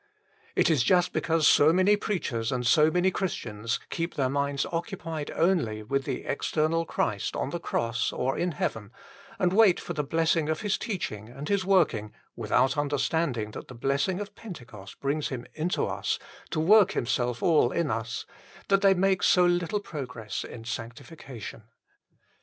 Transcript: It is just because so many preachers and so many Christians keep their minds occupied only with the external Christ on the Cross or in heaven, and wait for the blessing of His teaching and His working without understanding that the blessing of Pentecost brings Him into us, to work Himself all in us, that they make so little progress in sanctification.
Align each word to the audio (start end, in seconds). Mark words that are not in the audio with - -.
It 0.55 0.71
is 0.71 0.81
just 0.81 1.13
because 1.13 1.47
so 1.47 1.71
many 1.71 1.95
preachers 1.95 2.51
and 2.51 2.65
so 2.65 2.89
many 2.89 3.11
Christians 3.11 3.79
keep 3.91 4.15
their 4.15 4.31
minds 4.31 4.65
occupied 4.71 5.29
only 5.35 5.83
with 5.83 6.05
the 6.05 6.25
external 6.25 6.85
Christ 6.87 7.35
on 7.35 7.51
the 7.51 7.59
Cross 7.59 8.11
or 8.11 8.35
in 8.35 8.53
heaven, 8.53 8.91
and 9.37 9.53
wait 9.53 9.79
for 9.79 9.93
the 9.93 10.03
blessing 10.03 10.49
of 10.49 10.61
His 10.61 10.79
teaching 10.79 11.29
and 11.29 11.47
His 11.49 11.65
working 11.65 12.13
without 12.35 12.79
understanding 12.79 13.51
that 13.51 13.67
the 13.67 13.75
blessing 13.75 14.19
of 14.19 14.33
Pentecost 14.33 14.99
brings 15.01 15.29
Him 15.29 15.45
into 15.53 15.85
us, 15.85 16.17
to 16.49 16.59
work 16.59 16.93
Himself 16.93 17.43
all 17.43 17.71
in 17.71 17.91
us, 17.91 18.25
that 18.69 18.81
they 18.81 18.95
make 18.95 19.21
so 19.21 19.45
little 19.45 19.79
progress 19.79 20.43
in 20.43 20.63
sanctification. 20.65 21.65